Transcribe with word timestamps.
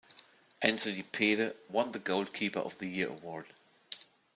Enzo 0.63 0.91
Di 0.91 1.03
Pede 1.03 1.53
won 1.69 1.91
the 1.91 1.99
'Goalkeeper 1.99 2.57
of 2.57 2.75
the 2.79 2.87
Year' 2.87 3.09
award. 3.09 3.45